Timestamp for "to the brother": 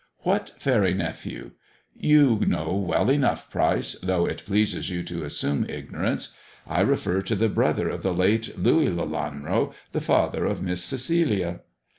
7.21-7.87